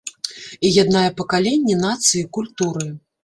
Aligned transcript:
І 0.69 0.69
яднае 0.83 1.03
пакаленні, 1.19 1.75
нацыі, 1.83 2.25
культуры. 2.39 2.89